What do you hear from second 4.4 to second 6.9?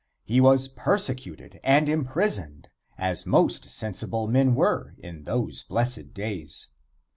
were in those blessed days.